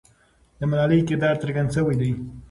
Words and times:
د 0.59 0.61
ملالۍ 0.69 0.99
کردار 1.09 1.35
څرګند 1.41 1.69
سوی 1.75 1.95
دی. 2.01 2.11